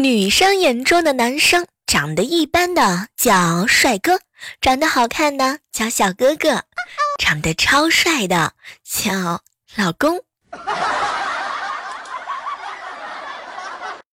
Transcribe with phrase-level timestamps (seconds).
[0.00, 4.18] 女生眼中的男生长得一般的叫帅哥
[4.58, 6.64] 长得好看的叫小哥哥
[7.18, 9.42] 长得超帅的叫
[9.76, 10.24] 老公。